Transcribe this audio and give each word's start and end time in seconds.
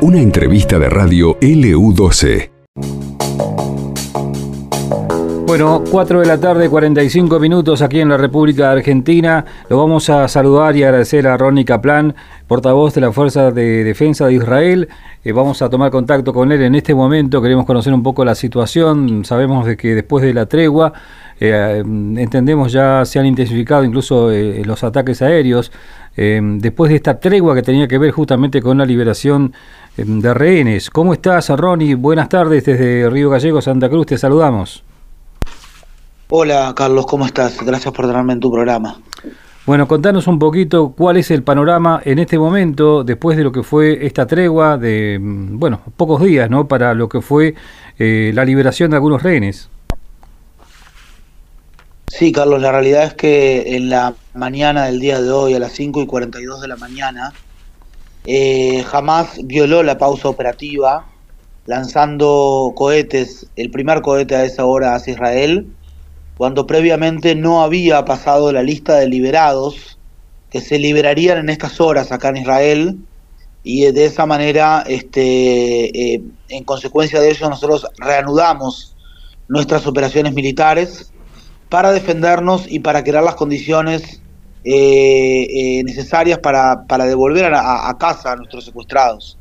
Una 0.00 0.18
entrevista 0.18 0.78
de 0.78 0.88
radio 0.88 1.38
LU12. 1.40 2.50
Bueno, 5.52 5.84
4 5.90 6.20
de 6.20 6.26
la 6.26 6.40
tarde, 6.40 6.70
45 6.70 7.38
minutos 7.38 7.82
aquí 7.82 8.00
en 8.00 8.08
la 8.08 8.16
República 8.16 8.70
Argentina. 8.70 9.44
Lo 9.68 9.76
vamos 9.76 10.08
a 10.08 10.26
saludar 10.26 10.74
y 10.76 10.82
agradecer 10.82 11.26
a 11.26 11.36
Ronnie 11.36 11.66
Kaplan, 11.66 12.14
portavoz 12.46 12.94
de 12.94 13.02
la 13.02 13.12
Fuerza 13.12 13.50
de 13.50 13.84
Defensa 13.84 14.26
de 14.26 14.32
Israel. 14.32 14.88
Eh, 15.22 15.32
vamos 15.32 15.60
a 15.60 15.68
tomar 15.68 15.90
contacto 15.90 16.32
con 16.32 16.52
él 16.52 16.62
en 16.62 16.74
este 16.74 16.94
momento. 16.94 17.42
Queremos 17.42 17.66
conocer 17.66 17.92
un 17.92 18.02
poco 18.02 18.24
la 18.24 18.34
situación. 18.34 19.26
Sabemos 19.26 19.66
de 19.66 19.76
que 19.76 19.94
después 19.94 20.24
de 20.24 20.32
la 20.32 20.46
tregua, 20.46 20.94
eh, 21.38 21.82
entendemos 22.16 22.72
ya 22.72 23.04
se 23.04 23.18
han 23.18 23.26
intensificado 23.26 23.84
incluso 23.84 24.30
eh, 24.30 24.62
los 24.64 24.82
ataques 24.82 25.20
aéreos. 25.20 25.70
Después 26.16 26.90
de 26.90 26.96
esta 26.96 27.18
tregua 27.18 27.54
que 27.54 27.62
tenía 27.62 27.88
que 27.88 27.98
ver 27.98 28.10
justamente 28.10 28.60
con 28.60 28.78
la 28.78 28.84
liberación 28.84 29.52
de 29.96 30.34
rehenes. 30.34 30.90
¿Cómo 30.90 31.12
estás, 31.12 31.48
Ronnie? 31.50 31.94
Buenas 31.94 32.28
tardes 32.28 32.64
desde 32.64 33.08
Río 33.08 33.30
Gallego, 33.30 33.60
Santa 33.60 33.88
Cruz. 33.88 34.06
Te 34.06 34.18
saludamos. 34.18 34.84
Hola 36.34 36.72
Carlos, 36.74 37.04
¿cómo 37.04 37.26
estás? 37.26 37.62
Gracias 37.62 37.92
por 37.92 38.06
tenerme 38.06 38.32
en 38.32 38.40
tu 38.40 38.50
programa. 38.50 38.98
Bueno, 39.64 39.86
contanos 39.86 40.26
un 40.26 40.38
poquito 40.38 40.92
cuál 40.96 41.18
es 41.18 41.30
el 41.30 41.44
panorama 41.44 42.00
en 42.04 42.18
este 42.18 42.36
momento, 42.36 43.04
después 43.04 43.36
de 43.36 43.44
lo 43.44 43.52
que 43.52 43.62
fue 43.62 44.04
esta 44.06 44.26
tregua 44.26 44.76
de, 44.76 45.18
mm, 45.20 45.58
bueno, 45.58 45.82
pocos 45.96 46.20
días, 46.22 46.50
¿no? 46.50 46.66
Para 46.66 46.94
lo 46.94 47.08
que 47.08 47.20
fue 47.20 47.54
eh, 47.98 48.32
la 48.34 48.44
liberación 48.44 48.90
de 48.90 48.96
algunos 48.96 49.22
rehenes. 49.22 49.68
Sí, 52.14 52.30
Carlos, 52.30 52.60
la 52.60 52.70
realidad 52.70 53.04
es 53.04 53.14
que 53.14 53.74
en 53.74 53.88
la 53.88 54.14
mañana 54.34 54.84
del 54.84 55.00
día 55.00 55.22
de 55.22 55.30
hoy, 55.30 55.54
a 55.54 55.58
las 55.58 55.72
5 55.72 56.02
y 56.02 56.06
42 56.06 56.60
de 56.60 56.68
la 56.68 56.76
mañana, 56.76 57.32
eh, 58.26 58.82
jamás 58.82 59.40
violó 59.44 59.82
la 59.82 59.96
pausa 59.96 60.28
operativa, 60.28 61.06
lanzando 61.64 62.74
cohetes, 62.76 63.46
el 63.56 63.70
primer 63.70 64.02
cohete 64.02 64.36
a 64.36 64.44
esa 64.44 64.66
hora 64.66 64.94
hacia 64.94 65.14
Israel, 65.14 65.74
cuando 66.36 66.66
previamente 66.66 67.34
no 67.34 67.62
había 67.62 68.04
pasado 68.04 68.52
la 68.52 68.62
lista 68.62 68.96
de 68.96 69.08
liberados 69.08 69.98
que 70.50 70.60
se 70.60 70.78
liberarían 70.78 71.38
en 71.38 71.48
estas 71.48 71.80
horas 71.80 72.12
acá 72.12 72.28
en 72.28 72.36
Israel 72.36 72.98
y 73.62 73.90
de 73.90 74.04
esa 74.04 74.26
manera, 74.26 74.84
este, 74.86 76.14
eh, 76.14 76.22
en 76.48 76.64
consecuencia 76.64 77.20
de 77.20 77.30
ello, 77.30 77.48
nosotros 77.48 77.86
reanudamos 77.96 78.94
nuestras 79.48 79.86
operaciones 79.86 80.34
militares 80.34 81.12
para 81.72 81.90
defendernos 81.90 82.70
y 82.70 82.78
para 82.80 83.02
crear 83.02 83.24
las 83.24 83.34
condiciones 83.34 84.20
eh, 84.62 85.48
eh, 85.50 85.82
necesarias 85.84 86.38
para, 86.38 86.84
para 86.86 87.06
devolver 87.06 87.52
a, 87.52 87.96
casa 87.98 88.32
a 88.32 88.36
nuestros 88.36 88.64
secuestrados. 88.64 89.38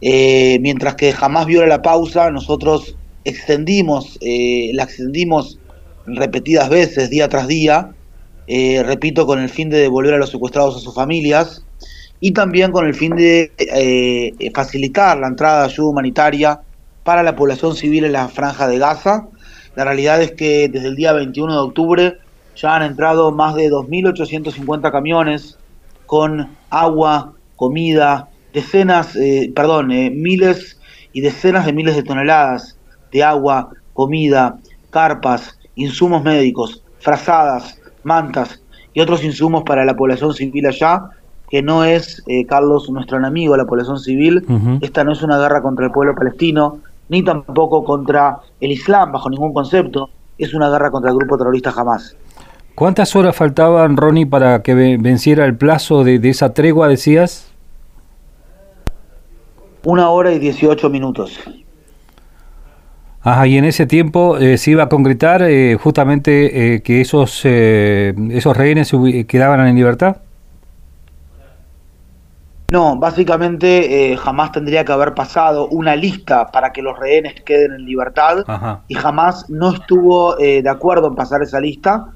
mientras 0.00 0.96
que 0.96 1.14
jamás 1.14 1.46
viola 1.46 1.66
la 1.66 1.80
pausa, 1.80 2.30
nosotros 2.30 2.96
extendimos, 3.24 4.18
la 4.20 4.82
extendimos 4.82 5.58
repetidas 6.06 6.68
veces, 6.68 7.10
día 7.10 7.28
tras 7.28 7.46
día, 7.46 7.92
eh, 8.46 8.82
repito, 8.84 9.26
con 9.26 9.40
el 9.40 9.48
fin 9.48 9.70
de 9.70 9.78
devolver 9.78 10.14
a 10.14 10.18
los 10.18 10.30
secuestrados 10.30 10.76
a 10.76 10.80
sus 10.80 10.94
familias 10.94 11.64
y 12.20 12.32
también 12.32 12.70
con 12.70 12.86
el 12.86 12.94
fin 12.94 13.16
de 13.16 13.52
eh, 13.58 14.32
facilitar 14.54 15.18
la 15.18 15.26
entrada 15.26 15.60
de 15.60 15.64
ayuda 15.66 15.88
humanitaria 15.88 16.60
para 17.02 17.22
la 17.22 17.36
población 17.36 17.74
civil 17.74 18.04
en 18.04 18.12
la 18.12 18.28
franja 18.28 18.68
de 18.68 18.78
Gaza. 18.78 19.28
La 19.76 19.84
realidad 19.84 20.20
es 20.22 20.32
que 20.32 20.68
desde 20.68 20.88
el 20.88 20.96
día 20.96 21.12
21 21.12 21.52
de 21.52 21.58
octubre 21.60 22.18
ya 22.56 22.74
han 22.74 22.82
entrado 22.82 23.30
más 23.30 23.54
de 23.54 23.70
2.850 23.70 24.90
camiones 24.90 25.58
con 26.06 26.48
agua, 26.70 27.34
comida, 27.56 28.28
decenas, 28.52 29.14
eh, 29.16 29.52
perdón, 29.54 29.88
miles 29.88 30.80
y 31.12 31.20
decenas 31.20 31.66
de 31.66 31.72
miles 31.72 31.94
de 31.94 32.02
toneladas 32.02 32.78
de 33.12 33.22
agua, 33.22 33.70
comida, 33.92 34.58
carpas, 34.90 35.58
insumos 35.74 36.22
médicos, 36.22 36.82
frazadas, 37.00 37.78
mantas 38.02 38.62
y 38.94 39.00
otros 39.00 39.22
insumos 39.24 39.62
para 39.64 39.84
la 39.84 39.94
población 39.94 40.32
civil 40.32 40.66
allá, 40.66 41.02
que 41.50 41.62
no 41.62 41.84
es, 41.84 42.22
eh, 42.26 42.46
Carlos, 42.46 42.88
nuestro 42.90 43.18
enemigo, 43.18 43.56
la 43.56 43.66
población 43.66 43.98
civil. 43.98 44.44
Esta 44.80 45.04
no 45.04 45.12
es 45.12 45.22
una 45.22 45.38
guerra 45.38 45.62
contra 45.62 45.86
el 45.86 45.92
pueblo 45.92 46.14
palestino, 46.14 46.80
ni 47.08 47.22
tampoco 47.22 47.84
contra 47.84 48.38
el 48.60 48.72
Islam, 48.72 49.12
bajo 49.12 49.30
ningún 49.30 49.52
concepto. 49.52 50.10
Es 50.38 50.54
una 50.54 50.68
guerra 50.70 50.90
contra 50.90 51.10
el 51.10 51.16
grupo 51.16 51.38
terrorista 51.38 51.72
jamás. 51.72 52.16
¿Cuántas 52.74 53.16
horas 53.16 53.34
faltaban, 53.34 53.96
Ronnie, 53.96 54.26
para 54.26 54.62
que 54.62 54.74
venciera 54.74 55.46
el 55.46 55.56
plazo 55.56 56.04
de, 56.04 56.18
de 56.18 56.28
esa 56.28 56.52
tregua, 56.52 56.88
decías? 56.88 57.50
Una 59.84 60.10
hora 60.10 60.32
y 60.32 60.38
dieciocho 60.38 60.90
minutos. 60.90 61.40
Ajá, 63.26 63.44
y 63.48 63.56
en 63.56 63.64
ese 63.64 63.86
tiempo 63.86 64.38
eh, 64.38 64.56
se 64.56 64.70
iba 64.70 64.84
a 64.84 64.88
concretar 64.88 65.42
eh, 65.42 65.76
justamente 65.80 66.74
eh, 66.74 66.82
que 66.82 67.00
esos, 67.00 67.44
esos 67.44 68.56
rehenes 68.56 68.92
quedaban 69.26 69.66
en 69.66 69.74
libertad. 69.74 70.18
No, 72.70 72.96
básicamente 72.96 74.16
jamás 74.16 74.50
tendría 74.50 74.84
que 74.84 74.92
haber 74.92 75.14
pasado 75.14 75.68
una 75.68 75.94
lista 75.94 76.48
para 76.48 76.72
que 76.72 76.82
los 76.82 76.98
rehenes 76.98 77.40
queden 77.42 77.72
en 77.74 77.84
libertad 77.84 78.44
y 78.88 78.94
jamás 78.94 79.48
no 79.48 79.72
estuvo 79.72 80.34
de 80.34 80.68
acuerdo 80.68 81.06
en 81.06 81.14
pasar 81.14 81.42
esa 81.42 81.60
lista. 81.60 82.06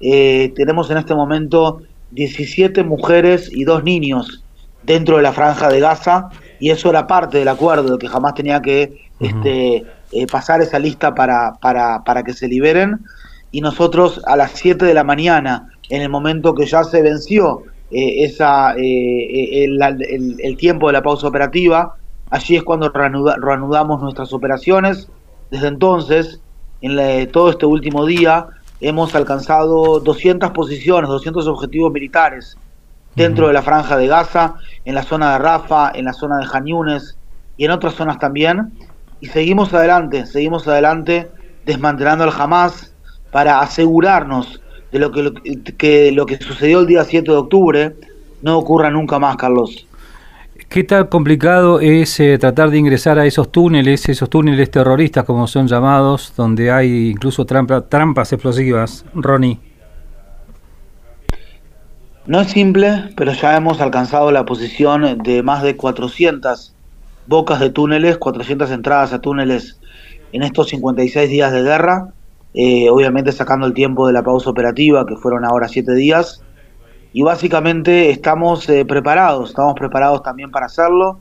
tenemos 0.00 0.90
en 0.90 0.98
este 0.98 1.14
momento 1.14 1.80
17 2.10 2.84
mujeres 2.84 3.50
y 3.50 3.64
dos 3.64 3.82
niños 3.82 4.44
dentro 4.82 5.16
de 5.16 5.22
la 5.22 5.32
franja 5.32 5.68
de 5.68 5.80
Gaza 5.80 6.28
y 6.60 6.70
eso 6.70 6.90
era 6.90 7.06
parte 7.06 7.38
del 7.38 7.48
acuerdo, 7.48 7.98
que 7.98 8.08
jamás 8.08 8.34
tenía 8.34 8.62
que 8.62 9.10
este, 9.20 9.84
eh, 10.12 10.26
pasar 10.30 10.60
esa 10.60 10.78
lista 10.78 11.14
para, 11.14 11.54
para, 11.60 12.04
para 12.04 12.22
que 12.22 12.32
se 12.32 12.48
liberen. 12.48 13.00
Y 13.50 13.60
nosotros 13.60 14.20
a 14.26 14.36
las 14.36 14.52
7 14.52 14.84
de 14.84 14.94
la 14.94 15.04
mañana, 15.04 15.70
en 15.90 16.02
el 16.02 16.08
momento 16.08 16.54
que 16.54 16.66
ya 16.66 16.84
se 16.84 17.02
venció 17.02 17.62
eh, 17.94 18.24
esa, 18.24 18.74
eh, 18.76 19.66
el, 19.66 20.56
tiempo 20.56 20.88
de 20.88 20.94
la 20.94 21.02
pausa 21.02 21.28
operativa, 21.28 21.94
allí 22.28 22.56
es 22.56 22.64
cuando 22.64 22.90
reanudamos 22.90 24.02
nuestras 24.02 24.32
operaciones. 24.32 25.08
Desde 25.52 25.68
entonces, 25.68 26.40
en 26.80 27.30
todo 27.30 27.50
este 27.50 27.66
último 27.66 28.04
día, 28.04 28.48
hemos 28.80 29.14
alcanzado 29.14 30.00
200 30.00 30.50
posiciones, 30.50 31.08
200 31.08 31.46
objetivos 31.46 31.92
militares 31.92 32.58
dentro 33.14 33.46
de 33.46 33.52
la 33.52 33.62
franja 33.62 33.96
de 33.96 34.08
Gaza, 34.08 34.56
en 34.84 34.96
la 34.96 35.04
zona 35.04 35.34
de 35.34 35.38
Rafa, 35.38 35.92
en 35.94 36.06
la 36.06 36.12
zona 36.12 36.38
de 36.38 36.46
Janiunes 36.46 37.16
y 37.56 37.64
en 37.64 37.70
otras 37.70 37.94
zonas 37.94 38.18
también. 38.18 38.72
Y 39.20 39.26
seguimos 39.26 39.72
adelante, 39.72 40.26
seguimos 40.26 40.66
adelante 40.66 41.30
desmantelando 41.64 42.24
al 42.24 42.32
Hamas 42.36 42.92
para 43.30 43.60
asegurarnos 43.60 44.60
de 44.94 45.00
lo 45.00 45.10
que, 45.10 45.32
que 45.76 46.12
lo 46.12 46.24
que 46.24 46.36
sucedió 46.36 46.78
el 46.78 46.86
día 46.86 47.02
7 47.02 47.28
de 47.28 47.36
octubre 47.36 47.96
no 48.42 48.56
ocurra 48.56 48.90
nunca 48.90 49.18
más, 49.18 49.36
Carlos. 49.36 49.88
¿Qué 50.68 50.84
tan 50.84 51.08
complicado 51.08 51.80
es 51.80 52.20
eh, 52.20 52.38
tratar 52.38 52.70
de 52.70 52.78
ingresar 52.78 53.18
a 53.18 53.26
esos 53.26 53.50
túneles, 53.50 54.08
esos 54.08 54.30
túneles 54.30 54.70
terroristas 54.70 55.24
como 55.24 55.48
son 55.48 55.66
llamados, 55.66 56.32
donde 56.36 56.70
hay 56.70 57.10
incluso 57.10 57.44
trampas 57.44 58.32
explosivas, 58.32 59.04
Ronnie? 59.14 59.58
No 62.26 62.40
es 62.40 62.52
simple, 62.52 63.10
pero 63.16 63.32
ya 63.32 63.56
hemos 63.56 63.80
alcanzado 63.80 64.30
la 64.30 64.44
posición 64.44 65.18
de 65.24 65.42
más 65.42 65.64
de 65.64 65.76
400 65.76 66.72
bocas 67.26 67.58
de 67.58 67.70
túneles, 67.70 68.16
400 68.16 68.70
entradas 68.70 69.12
a 69.12 69.20
túneles 69.20 69.80
en 70.30 70.44
estos 70.44 70.68
56 70.68 71.28
días 71.28 71.52
de 71.52 71.62
guerra, 71.62 72.12
eh, 72.54 72.88
obviamente 72.88 73.32
sacando 73.32 73.66
el 73.66 73.74
tiempo 73.74 74.06
de 74.06 74.12
la 74.12 74.22
pausa 74.22 74.48
operativa, 74.48 75.04
que 75.04 75.16
fueron 75.16 75.44
ahora 75.44 75.66
7 75.66 75.92
días, 75.94 76.40
y 77.12 77.22
básicamente 77.22 78.10
estamos 78.10 78.68
eh, 78.68 78.84
preparados, 78.84 79.50
estamos 79.50 79.74
preparados 79.74 80.22
también 80.22 80.50
para 80.50 80.66
hacerlo, 80.66 81.18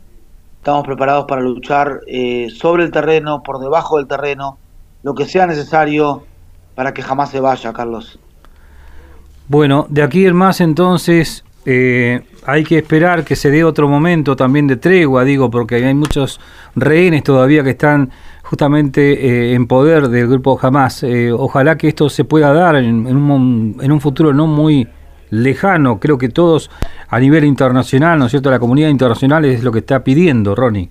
estamos 0.57 0.85
preparados 0.85 1.25
para 1.25 1.41
luchar 1.41 2.01
eh, 2.07 2.49
sobre 2.49 2.83
el 2.83 2.91
terreno, 2.91 3.43
por 3.43 3.59
debajo 3.59 3.97
del 3.97 4.07
terreno, 4.07 4.57
lo 5.01 5.15
que 5.15 5.25
sea 5.25 5.47
necesario 5.47 6.23
para 6.75 6.93
que 6.93 7.01
jamás 7.01 7.29
se 7.29 7.39
vaya, 7.39 7.73
Carlos. 7.73 8.19
Bueno, 9.47 9.85
de 9.89 10.03
aquí 10.03 10.25
en 10.25 10.35
más 10.35 10.61
entonces 10.61 11.43
eh, 11.65 12.21
hay 12.45 12.63
que 12.63 12.77
esperar 12.77 13.23
que 13.23 13.35
se 13.35 13.49
dé 13.49 13.63
otro 13.63 13.87
momento 13.87 14.35
también 14.35 14.67
de 14.67 14.75
tregua, 14.75 15.23
digo, 15.23 15.49
porque 15.49 15.75
hay 15.75 15.93
muchos 15.93 16.39
rehenes 16.75 17.23
todavía 17.23 17.63
que 17.63 17.71
están 17.71 18.11
justamente 18.43 19.51
eh, 19.51 19.53
en 19.53 19.67
poder 19.67 20.09
del 20.09 20.27
grupo 20.27 20.59
Hamas. 20.61 21.03
Eh, 21.03 21.31
ojalá 21.31 21.77
que 21.77 21.87
esto 21.87 22.09
se 22.09 22.25
pueda 22.25 22.53
dar 22.53 22.75
en, 22.75 23.07
un, 23.07 23.77
en, 23.81 23.91
un, 23.91 24.01
futuro 24.01 24.33
no 24.33 24.45
muy 24.45 24.87
lejano. 25.29 25.99
Creo 25.99 26.17
que 26.17 26.29
todos 26.29 26.69
a 27.07 27.19
nivel 27.19 27.45
internacional, 27.45 28.19
¿no 28.19 28.25
es 28.25 28.31
cierto? 28.31 28.51
La 28.51 28.59
comunidad 28.59 28.89
internacional 28.89 29.45
es 29.45 29.63
lo 29.63 29.71
que 29.71 29.79
está 29.79 30.03
pidiendo, 30.03 30.55
Ronnie. 30.55 30.89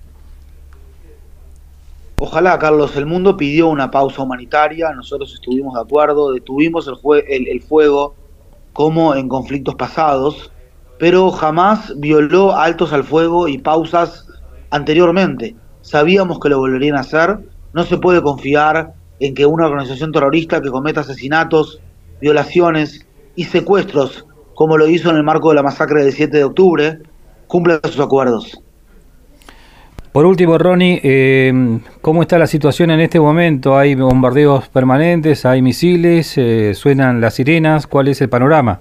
Ojalá, 2.17 2.57
Carlos, 2.57 2.95
el 2.95 3.05
mundo 3.05 3.37
pidió 3.37 3.67
una 3.67 3.91
pausa 3.91 4.23
humanitaria, 4.23 4.91
nosotros 4.93 5.33
estuvimos 5.33 5.75
de 5.75 5.81
acuerdo, 5.81 6.31
detuvimos 6.31 6.87
el, 6.87 6.95
el, 7.27 7.47
el 7.47 7.61
fuego 7.61 8.15
como 8.71 9.13
en 9.13 9.27
conflictos 9.27 9.75
pasados, 9.75 10.52
pero 11.03 11.31
jamás 11.31 11.93
violó 11.97 12.55
altos 12.55 12.93
al 12.93 13.03
fuego 13.03 13.49
y 13.49 13.57
pausas 13.57 14.25
anteriormente. 14.69 15.53
Sabíamos 15.81 16.39
que 16.39 16.47
lo 16.47 16.59
volverían 16.59 16.95
a 16.95 17.01
hacer. 17.01 17.39
No 17.73 17.83
se 17.83 17.97
puede 17.97 18.21
confiar 18.21 18.93
en 19.19 19.35
que 19.35 19.45
una 19.45 19.65
organización 19.65 20.13
terrorista 20.13 20.61
que 20.61 20.69
cometa 20.69 21.01
asesinatos, 21.01 21.81
violaciones 22.21 23.05
y 23.35 23.43
secuestros, 23.43 24.25
como 24.55 24.77
lo 24.77 24.87
hizo 24.87 25.09
en 25.09 25.17
el 25.17 25.23
marco 25.23 25.49
de 25.49 25.55
la 25.55 25.63
masacre 25.63 26.05
del 26.05 26.13
7 26.13 26.37
de 26.37 26.43
octubre, 26.45 26.99
cumpla 27.47 27.81
sus 27.83 27.99
acuerdos. 27.99 28.57
Por 30.13 30.25
último, 30.25 30.57
Ronnie, 30.57 31.01
eh, 31.03 31.81
¿cómo 31.99 32.21
está 32.21 32.37
la 32.37 32.47
situación 32.47 32.91
en 32.91 33.01
este 33.01 33.19
momento? 33.19 33.77
¿Hay 33.77 33.95
bombardeos 33.95 34.69
permanentes? 34.69 35.45
¿Hay 35.45 35.61
misiles? 35.61 36.37
Eh, 36.37 36.73
¿Suenan 36.73 37.19
las 37.19 37.33
sirenas? 37.33 37.87
¿Cuál 37.87 38.07
es 38.07 38.21
el 38.21 38.29
panorama? 38.29 38.79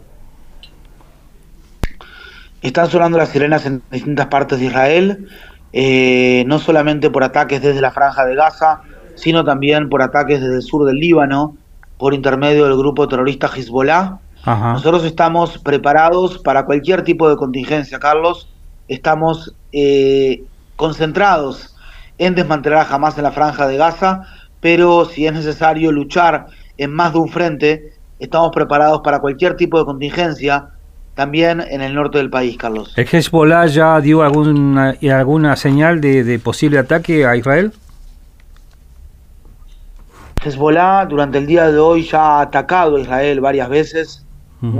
Están 2.63 2.89
sonando 2.89 3.19
las 3.19 3.31
sirenas 3.31 3.67
en 3.67 3.83
distintas 3.91 4.27
partes 4.27 4.61
de 4.61 4.67
Israel, 4.67 5.29
eh, 5.73 6.45
no 6.47 6.59
solamente 6.59 7.11
por 7.11 7.25
ataques 7.25 7.61
desde 7.61 7.81
la 7.81 7.91
franja 7.91 8.25
de 8.25 8.37
Gaza, 8.37 8.83
sino 9.17 9.45
también 9.45 9.89
por 9.89 10.01
ataques 10.01 10.41
desde 10.41 10.57
el 10.57 10.63
sur 10.63 10.87
del 10.87 10.97
Líbano, 10.97 11.57
por 11.99 12.15
intermedio 12.15 12.65
del 12.65 12.77
grupo 12.77 13.09
terrorista 13.09 13.51
Hezbollah. 13.55 14.19
Nosotros 14.45 15.05
estamos 15.05 15.59
preparados 15.59 16.39
para 16.39 16.65
cualquier 16.65 17.03
tipo 17.03 17.29
de 17.29 17.37
contingencia, 17.37 18.01
Carlos. 18.01 18.49
Estamos 18.89 19.55
eh, 19.73 20.43
concentrados 20.77 21.77
en 22.19 22.35
desmantelar 22.35 22.87
a 22.87 22.95
Hamas 22.95 23.17
en 23.19 23.25
la 23.25 23.33
franja 23.33 23.69
de 23.69 23.77
Gaza, 23.77 24.23
pero 24.61 25.05
si 25.05 25.27
es 25.27 25.33
necesario 25.33 25.93
luchar 25.93 26.47
en 26.77 26.93
más 26.93 27.13
de 27.13 27.19
un 27.19 27.29
frente, 27.29 27.93
estamos 28.19 28.51
preparados 28.53 29.01
para 29.03 29.21
cualquier 29.21 29.57
tipo 29.57 29.79
de 29.79 29.85
contingencia, 29.85 30.69
también 31.15 31.61
en 31.61 31.83
el 31.83 31.95
norte 31.95 32.19
del 32.19 32.31
país, 32.31 32.57
Carlos. 32.57 32.93
¿El 32.97 33.07
Hezbollah 33.11 33.67
ya 33.67 34.01
dio 34.01 34.23
alguna, 34.23 34.97
alguna 35.13 35.57
señal 35.57 36.01
de 36.01 36.39
posible 36.43 36.79
ataque 36.79 37.27
a 37.27 37.37
Israel? 37.37 37.73
Hezbollah 40.45 41.07
durante 41.07 41.39
el 41.39 41.47
día 41.47 41.71
de 41.71 41.79
hoy 41.79 42.03
ya 42.03 42.39
ha 42.39 42.41
atacado 42.43 42.97
a 42.97 43.01
Israel 43.01 43.41
varias 43.41 43.69
veces. 43.69 44.25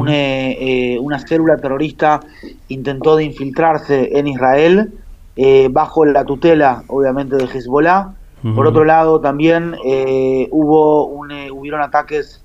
Eh, 0.09 0.97
una, 1.01 1.19
célula 1.19 1.57
terrorista 1.57 2.21
intentó 2.69 3.17
de 3.17 3.25
infiltrarse 3.25 4.17
en 4.17 4.29
Israel 4.29 4.93
eh, 5.35 5.69
bajo 5.73 6.05
la 6.05 6.25
tutela, 6.25 6.85
obviamente, 6.87 7.37
de 7.37 7.45
Hezbollah. 7.45 8.15
Por 8.57 8.67
otro 8.67 8.85
lado, 8.85 9.21
también 9.21 9.77
eh, 9.85 10.49
hubo 10.51 11.07
un, 11.07 11.31
hubieron 11.53 11.81
ataques 11.81 12.43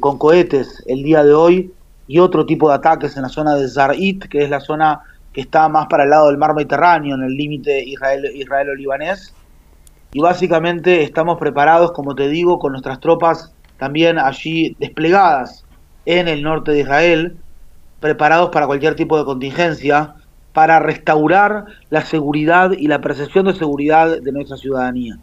con 0.00 0.18
cohetes 0.18 0.84
el 0.86 1.02
día 1.02 1.24
de 1.24 1.32
hoy 1.32 1.72
y 2.06 2.18
otro 2.18 2.46
tipo 2.46 2.68
de 2.68 2.76
ataques 2.76 3.16
en 3.16 3.22
la 3.22 3.28
zona 3.28 3.54
de 3.54 3.68
Zarit, 3.68 4.28
que 4.28 4.42
es 4.44 4.50
la 4.50 4.60
zona 4.60 5.00
que 5.32 5.40
está 5.40 5.68
más 5.68 5.86
para 5.86 6.04
el 6.04 6.10
lado 6.10 6.28
del 6.28 6.38
mar 6.38 6.54
Mediterráneo, 6.54 7.14
en 7.14 7.22
el 7.22 7.34
límite 7.36 7.82
israelo-libanés 7.84 9.34
y 10.12 10.20
básicamente 10.20 11.02
estamos 11.02 11.38
preparados, 11.38 11.92
como 11.92 12.14
te 12.14 12.28
digo, 12.28 12.58
con 12.58 12.72
nuestras 12.72 13.00
tropas 13.00 13.54
también 13.78 14.18
allí 14.18 14.76
desplegadas 14.78 15.64
en 16.04 16.28
el 16.28 16.42
norte 16.42 16.72
de 16.72 16.80
Israel, 16.80 17.38
preparados 17.98 18.50
para 18.50 18.66
cualquier 18.66 18.94
tipo 18.94 19.18
de 19.18 19.24
contingencia, 19.24 20.14
para 20.52 20.80
restaurar 20.80 21.64
la 21.88 22.04
seguridad 22.04 22.72
y 22.72 22.88
la 22.88 23.00
percepción 23.00 23.46
de 23.46 23.54
seguridad 23.54 24.20
de 24.20 24.32
nuestra 24.32 24.58
ciudadanía. 24.58 25.18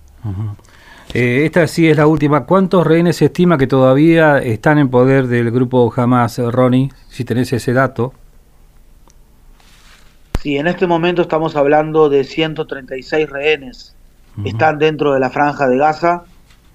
Eh, 1.13 1.45
esta 1.45 1.67
sí 1.67 1.89
es 1.89 1.97
la 1.97 2.07
última. 2.07 2.45
¿Cuántos 2.45 2.85
rehenes 2.85 3.17
se 3.17 3.25
estima 3.25 3.57
que 3.57 3.67
todavía 3.67 4.37
están 4.39 4.77
en 4.77 4.89
poder 4.89 5.27
del 5.27 5.51
grupo 5.51 5.91
Hamas, 5.95 6.37
Ronnie? 6.37 6.91
Si 7.09 7.25
tenés 7.25 7.51
ese 7.53 7.73
dato. 7.73 8.13
Sí, 10.41 10.57
en 10.57 10.67
este 10.67 10.87
momento 10.87 11.21
estamos 11.21 11.55
hablando 11.55 12.09
de 12.09 12.23
136 12.23 13.29
rehenes 13.29 13.95
están 14.45 14.79
dentro 14.79 15.13
de 15.13 15.19
la 15.19 15.29
franja 15.29 15.67
de 15.67 15.77
Gaza. 15.77 16.23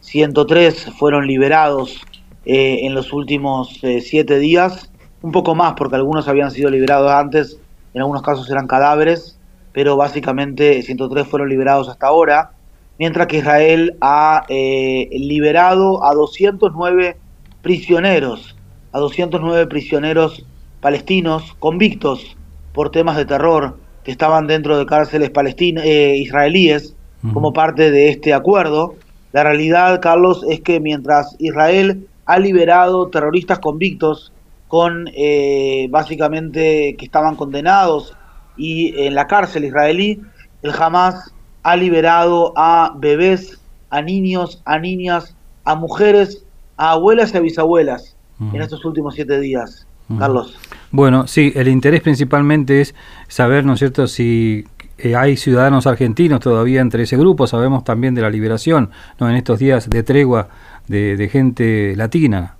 103 0.00 0.92
fueron 0.98 1.26
liberados 1.26 2.02
eh, 2.44 2.80
en 2.82 2.94
los 2.94 3.12
últimos 3.12 3.82
eh, 3.82 4.00
siete 4.02 4.38
días, 4.38 4.90
un 5.22 5.32
poco 5.32 5.54
más 5.54 5.74
porque 5.74 5.96
algunos 5.96 6.28
habían 6.28 6.50
sido 6.50 6.68
liberados 6.68 7.10
antes, 7.10 7.58
en 7.94 8.02
algunos 8.02 8.22
casos 8.22 8.50
eran 8.50 8.66
cadáveres, 8.66 9.38
pero 9.72 9.96
básicamente 9.96 10.82
103 10.82 11.26
fueron 11.26 11.48
liberados 11.48 11.88
hasta 11.88 12.06
ahora, 12.06 12.50
mientras 12.98 13.26
que 13.26 13.38
Israel 13.38 13.96
ha 14.00 14.44
eh, 14.48 15.08
liberado 15.12 16.04
a 16.04 16.14
209 16.14 17.16
prisioneros, 17.62 18.56
a 18.92 18.98
209 18.98 19.66
prisioneros 19.66 20.44
palestinos 20.80 21.54
convictos 21.58 22.36
por 22.72 22.90
temas 22.90 23.16
de 23.16 23.24
terror 23.24 23.78
que 24.04 24.10
estaban 24.10 24.46
dentro 24.46 24.78
de 24.78 24.86
cárceles 24.86 25.30
palestinas, 25.30 25.86
israelíes 25.86 26.94
como 27.32 27.54
parte 27.54 27.90
de 27.90 28.10
este 28.10 28.34
acuerdo. 28.34 28.96
La 29.32 29.42
realidad, 29.44 30.00
Carlos, 30.02 30.44
es 30.48 30.60
que 30.60 30.78
mientras 30.78 31.34
Israel 31.38 32.06
ha 32.26 32.38
liberado 32.38 33.08
terroristas 33.08 33.58
convictos 33.60 34.32
con 34.68 35.08
eh, 35.14 35.86
básicamente 35.90 36.96
que 36.98 37.04
estaban 37.04 37.36
condenados 37.36 38.14
y 38.56 39.06
en 39.06 39.14
la 39.14 39.26
cárcel 39.26 39.64
israelí, 39.64 40.20
el 40.62 40.72
Hamas 40.78 41.32
ha 41.64 41.76
liberado 41.76 42.52
a 42.56 42.94
bebés, 42.96 43.58
a 43.90 44.02
niños, 44.02 44.62
a 44.64 44.78
niñas, 44.78 45.34
a 45.64 45.74
mujeres, 45.74 46.44
a 46.76 46.92
abuelas 46.92 47.34
y 47.34 47.38
a 47.38 47.40
bisabuelas 47.40 48.16
en 48.52 48.60
estos 48.60 48.84
últimos 48.84 49.14
siete 49.14 49.40
días. 49.40 49.86
Carlos. 50.18 50.54
Bueno, 50.90 51.26
sí, 51.26 51.50
el 51.56 51.66
interés 51.66 52.02
principalmente 52.02 52.82
es 52.82 52.94
saber, 53.26 53.64
¿no 53.64 53.72
es 53.72 53.78
cierto?, 53.78 54.06
si 54.06 54.66
eh, 54.98 55.16
hay 55.16 55.38
ciudadanos 55.38 55.86
argentinos 55.86 56.40
todavía 56.40 56.82
entre 56.82 57.04
ese 57.04 57.16
grupo, 57.16 57.46
sabemos 57.46 57.84
también 57.84 58.14
de 58.14 58.20
la 58.20 58.28
liberación, 58.28 58.90
¿no? 59.18 59.30
en 59.30 59.36
estos 59.36 59.58
días 59.58 59.88
de 59.88 60.02
tregua 60.02 60.48
de, 60.86 61.28
gente 61.32 61.96
latina. 61.96 62.56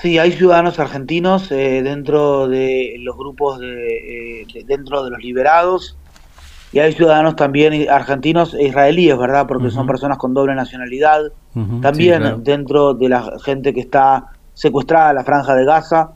Sí, 0.00 0.18
hay 0.18 0.32
ciudadanos 0.32 0.78
argentinos 0.78 1.50
eh, 1.50 1.82
dentro 1.82 2.46
de 2.46 2.94
los 3.00 3.16
grupos 3.16 3.58
de, 3.58 4.42
eh, 4.42 4.64
dentro 4.66 5.02
de 5.02 5.10
los 5.10 5.20
liberados 5.20 5.96
y 6.74 6.80
hay 6.80 6.92
ciudadanos 6.92 7.36
también 7.36 7.88
argentinos 7.88 8.52
e 8.52 8.64
israelíes, 8.64 9.16
¿verdad? 9.16 9.46
Porque 9.46 9.70
son 9.70 9.86
personas 9.86 10.18
con 10.18 10.34
doble 10.34 10.54
nacionalidad. 10.54 11.32
también 11.80 12.42
dentro 12.42 12.94
de 12.94 13.08
la 13.08 13.38
gente 13.44 13.72
que 13.72 13.80
está 13.80 14.26
secuestrada 14.54 15.10
en 15.10 15.16
la 15.16 15.24
franja 15.24 15.54
de 15.54 15.64
Gaza. 15.64 16.10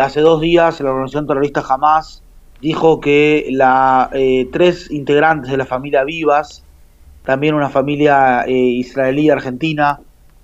hace 0.00 0.20
dos 0.20 0.40
días 0.40 0.80
la 0.80 0.90
organización 0.90 1.26
terrorista 1.26 1.62
Hamas 1.68 2.22
dijo 2.60 2.98
que 3.00 3.48
la, 3.50 4.10
eh, 4.12 4.48
tres 4.52 4.90
integrantes 4.90 5.50
de 5.50 5.56
la 5.56 5.66
familia 5.66 6.02
Vivas, 6.04 6.64
también 7.28 7.54
una 7.54 7.68
familia 7.68 8.44
eh, 8.46 8.52
israelí 8.54 9.28
argentina, 9.28 10.00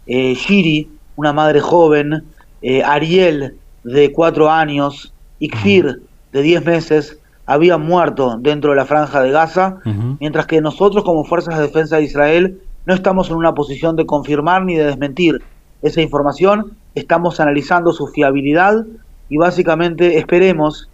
eh, 0.06 0.34
Shiri, 0.34 0.90
una 1.16 1.32
madre 1.32 1.60
joven, 1.60 2.24
eh, 2.60 2.82
Ariel, 2.82 3.56
de 3.84 4.12
cuatro 4.12 4.50
años, 4.50 5.12
Ikfir, 5.38 6.02
de 6.32 6.42
diez 6.42 6.64
meses, 6.64 7.18
habían 7.46 7.82
muerto 7.82 8.36
dentro 8.38 8.70
de 8.70 8.76
la 8.76 8.86
franja 8.86 9.22
de 9.22 9.30
Gaza, 9.30 9.76
mientras 10.20 10.46
que 10.46 10.60
nosotros 10.60 11.04
como 11.04 11.24
Fuerzas 11.24 11.56
de 11.56 11.62
Defensa 11.62 11.96
de 11.96 12.04
Israel 12.04 12.60
no 12.86 12.94
estamos 12.94 13.30
en 13.30 13.36
una 13.36 13.54
posición 13.54 13.96
de 13.96 14.06
confirmar 14.06 14.64
ni 14.64 14.74
de 14.74 14.86
desmentir 14.86 15.42
esa 15.82 16.00
información, 16.00 16.72
estamos 16.94 17.40
analizando 17.40 17.92
su 17.92 18.06
fiabilidad 18.06 18.86
y 19.28 19.36
básicamente 19.36 20.18
esperemos 20.18 20.88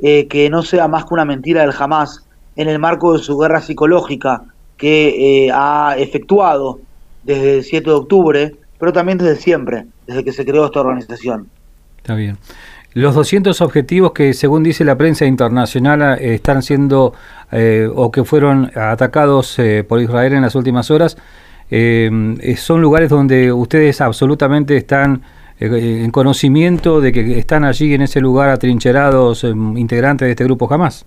eh, 0.00 0.26
que 0.26 0.50
no 0.50 0.62
sea 0.62 0.88
más 0.88 1.04
que 1.04 1.14
una 1.14 1.24
mentira 1.24 1.62
del 1.62 1.74
Hamas 1.78 2.26
en 2.56 2.68
el 2.68 2.78
marco 2.78 3.12
de 3.12 3.20
su 3.20 3.38
guerra 3.38 3.60
psicológica 3.60 4.44
que 4.76 5.46
eh, 5.46 5.50
ha 5.54 5.94
efectuado 5.96 6.80
desde 7.22 7.58
el 7.58 7.64
7 7.64 7.88
de 7.88 7.96
octubre, 7.96 8.56
pero 8.78 8.92
también 8.92 9.18
desde 9.18 9.36
siempre, 9.36 9.86
desde 10.06 10.24
que 10.24 10.32
se 10.32 10.44
creó 10.44 10.66
esta 10.66 10.80
organización. 10.80 11.48
Está 11.98 12.16
bien. 12.16 12.36
Los 12.94 13.14
200 13.14 13.60
objetivos 13.60 14.12
que, 14.12 14.34
según 14.34 14.62
dice 14.62 14.84
la 14.84 14.96
prensa 14.96 15.24
internacional, 15.24 16.18
eh, 16.20 16.34
están 16.34 16.62
siendo 16.62 17.14
o 17.94 18.10
que 18.10 18.24
fueron 18.24 18.70
atacados 18.74 19.58
por 19.86 20.00
Israel 20.00 20.32
en 20.32 20.40
las 20.40 20.54
últimas 20.54 20.90
horas, 20.90 21.18
son 21.68 22.80
lugares 22.80 23.10
donde 23.10 23.52
ustedes 23.52 24.00
absolutamente 24.00 24.74
están 24.78 25.22
eh, 25.62 26.02
en 26.04 26.10
conocimiento 26.10 27.00
de 27.00 27.12
que 27.12 27.38
están 27.38 27.64
allí 27.64 27.94
en 27.94 28.02
ese 28.02 28.20
lugar 28.20 28.48
atrincherados 28.48 29.44
integrantes 29.44 30.26
de 30.26 30.32
este 30.32 30.42
grupo 30.44 30.66
jamás. 30.66 31.06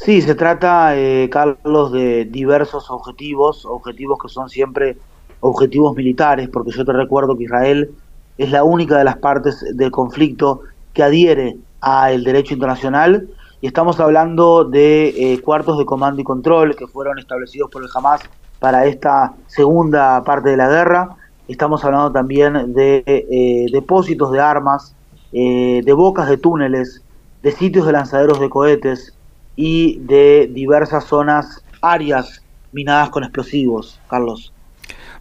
Sí, 0.00 0.20
se 0.20 0.34
trata, 0.34 0.96
eh, 0.96 1.28
Carlos, 1.30 1.92
de 1.92 2.24
diversos 2.24 2.90
objetivos, 2.90 3.64
objetivos 3.64 4.18
que 4.20 4.28
son 4.28 4.50
siempre 4.50 4.96
objetivos 5.38 5.94
militares, 5.94 6.48
porque 6.48 6.72
yo 6.72 6.84
te 6.84 6.92
recuerdo 6.92 7.36
que 7.38 7.44
Israel 7.44 7.90
es 8.38 8.50
la 8.50 8.64
única 8.64 8.98
de 8.98 9.04
las 9.04 9.18
partes 9.18 9.64
del 9.74 9.90
conflicto 9.90 10.62
que 10.92 11.02
adhiere 11.02 11.56
al 11.80 12.24
derecho 12.24 12.54
internacional 12.54 13.28
y 13.60 13.66
estamos 13.66 14.00
hablando 14.00 14.64
de 14.64 15.08
eh, 15.08 15.40
cuartos 15.40 15.78
de 15.78 15.84
comando 15.84 16.20
y 16.20 16.24
control 16.24 16.76
que 16.76 16.86
fueron 16.86 17.18
establecidos 17.18 17.70
por 17.70 17.82
el 17.82 17.88
Hamas 17.94 18.20
para 18.58 18.86
esta 18.86 19.34
segunda 19.46 20.22
parte 20.24 20.50
de 20.50 20.56
la 20.56 20.68
guerra 20.68 21.16
estamos 21.48 21.84
hablando 21.84 22.12
también 22.12 22.72
de 22.72 23.04
eh, 23.06 23.66
depósitos 23.72 24.32
de 24.32 24.40
armas, 24.40 24.94
eh, 25.32 25.82
de 25.84 25.92
bocas 25.92 26.28
de 26.28 26.38
túneles, 26.38 27.02
de 27.42 27.52
sitios 27.52 27.86
de 27.86 27.92
lanzaderos 27.92 28.40
de 28.40 28.48
cohetes 28.48 29.14
y 29.56 29.98
de 30.00 30.50
diversas 30.52 31.04
zonas, 31.04 31.62
áreas 31.82 32.42
minadas 32.72 33.10
con 33.10 33.24
explosivos, 33.24 34.00
Carlos. 34.08 34.53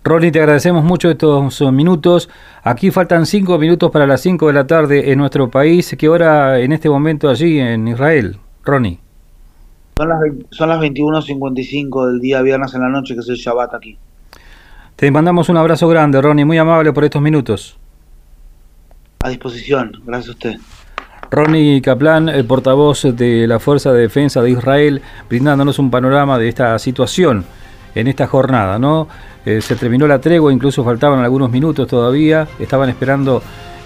Ronnie, 0.06 0.32
te 0.32 0.40
agradecemos 0.40 0.84
mucho 0.84 1.10
estos 1.10 1.62
minutos. 1.72 2.30
Aquí 2.62 2.92
faltan 2.92 3.26
cinco 3.26 3.58
minutos 3.58 3.90
para 3.90 4.06
las 4.06 4.20
cinco 4.20 4.48
de 4.48 4.54
la 4.54 4.68
tarde 4.68 5.14
en 5.14 5.18
nuestro 5.18 5.50
país. 5.50 5.96
¿Qué 5.98 6.10
hora 6.10 6.60
en 6.60 6.74
este 6.74 6.90
momento 6.90 7.30
allí 7.30 7.58
en 7.58 7.88
Israel, 7.88 8.38
Ronnie? 8.66 9.00
Son 9.96 10.10
las, 10.10 10.20
son 10.52 10.70
las 10.70 10.80
21.55 10.82 12.08
del 12.08 12.20
día 12.20 12.42
viernes 12.42 12.74
en 12.74 12.82
la 12.82 12.90
noche, 12.90 13.14
que 13.14 13.22
es 13.22 13.30
el 13.30 13.38
Shabbat 13.38 13.76
aquí. 13.76 13.98
Te 14.98 15.10
mandamos 15.10 15.48
un 15.48 15.56
abrazo 15.56 15.88
grande, 15.88 16.22
Ronnie, 16.22 16.44
muy 16.44 16.58
amable 16.58 16.92
por 16.92 17.06
estos 17.06 17.22
minutos. 17.22 17.78
A 19.24 19.30
disposición, 19.30 20.02
gracias 20.06 20.28
a 20.28 20.32
usted. 20.32 20.56
Ronnie 21.32 21.82
Kaplan, 21.82 22.28
el 22.28 22.44
portavoz 22.44 23.04
de 23.04 23.48
la 23.48 23.60
Fuerza 23.60 23.94
de 23.94 24.02
Defensa 24.02 24.42
de 24.42 24.52
Israel, 24.52 25.02
brindándonos 25.30 25.80
un 25.80 25.90
panorama 25.90 26.38
de 26.38 26.50
esta 26.50 26.78
situación 26.78 27.46
en 27.96 28.08
esta 28.08 28.28
jornada, 28.28 28.80
¿no? 28.80 29.08
Eh, 29.46 29.62
se 29.62 29.76
terminó 29.76 30.08
la 30.08 30.20
tregua, 30.20 30.54
incluso 30.54 30.84
faltaban 30.84 31.20
algunos 31.20 31.52
minutos 31.52 31.88
todavía, 31.88 32.48
estaban 32.60 32.90
esperando 32.90 33.42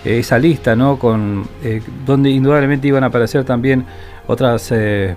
eh, 0.06 0.20
esa 0.20 0.38
lista, 0.38 0.76
¿no? 0.76 0.98
Con, 0.98 1.48
eh, 1.64 1.82
donde 2.06 2.30
indudablemente 2.30 2.88
iban 2.88 3.04
a 3.04 3.08
aparecer 3.08 3.44
también 3.44 3.86
otras 4.28 4.74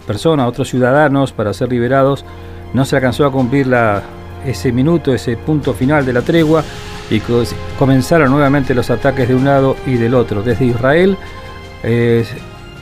personas, 0.07 0.47
otros 0.47 0.69
ciudadanos 0.69 1.33
para 1.33 1.53
ser 1.53 1.69
liberados. 1.69 2.25
No 2.73 2.85
se 2.85 2.95
alcanzó 2.95 3.27
a 3.27 3.33
cumplir 3.33 3.67
la, 3.67 4.03
ese 4.47 4.71
minuto, 4.71 5.13
ese 5.13 5.37
punto 5.37 5.75
final 5.75 6.07
de 6.07 6.13
la 6.13 6.23
tregua 6.23 6.63
y 7.11 7.21
comenzaron 7.77 8.31
nuevamente 8.31 8.73
los 8.73 8.89
ataques 8.89 9.27
de 9.27 9.35
un 9.35 9.45
lado 9.45 9.75
y 9.85 9.95
del 9.95 10.15
otro. 10.15 10.43
Desde 10.43 10.67
Israel 10.67 11.19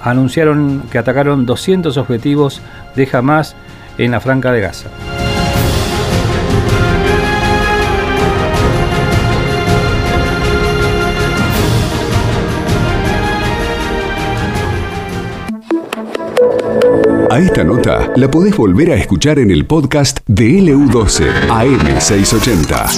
anunciaron 0.03 0.83
que 0.93 0.99
atacaron 0.99 1.47
200 1.47 1.97
objetivos 1.97 2.61
de 2.95 3.09
Hamas 3.11 3.57
en 3.97 4.11
la 4.11 4.21
Franca 4.21 4.53
de 4.53 4.61
Gaza. 4.61 4.91
A 17.39 17.41
esta 17.41 17.63
nota 17.63 18.11
la 18.17 18.29
podés 18.29 18.57
volver 18.57 18.91
a 18.91 18.97
escuchar 18.97 19.39
en 19.39 19.53
el 19.53 19.65
podcast 19.65 20.19
de 20.27 20.59
LU12 20.59 21.47
AM680. 21.47 22.89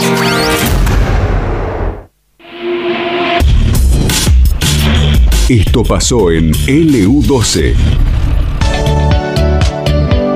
Esto 5.46 5.84
pasó 5.84 6.30
en 6.30 6.52
LU12. 6.52 7.74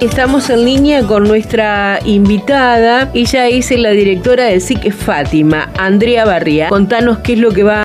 Estamos 0.03 0.51
en 0.51 0.67
línea 0.67 1.07
con 1.07 1.25
nuestra 1.25 1.99
invitada. 2.05 3.11
Ella 3.15 3.49
es 3.49 3.71
la 3.71 3.93
directora 3.93 4.45
de 4.45 4.61
SIC 4.61 4.93
Fátima, 4.93 5.71
Andrea 5.79 6.27
Barría. 6.27 6.69
Contanos 6.69 7.21
qué 7.21 7.33
es 7.33 7.39
lo 7.39 7.53
que 7.53 7.63
va 7.63 7.85